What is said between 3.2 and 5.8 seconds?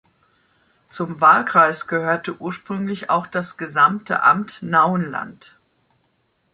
das gesamte Amt Nauen-Land.